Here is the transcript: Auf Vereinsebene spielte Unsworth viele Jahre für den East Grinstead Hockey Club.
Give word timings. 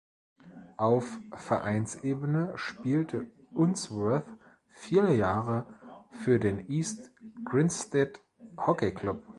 Auf 0.77 1.19
Vereinsebene 1.35 2.53
spielte 2.57 3.27
Unsworth 3.51 4.25
viele 4.71 5.13
Jahre 5.15 5.67
für 6.11 6.39
den 6.39 6.67
East 6.71 7.11
Grinstead 7.45 8.19
Hockey 8.57 8.95
Club. 8.95 9.21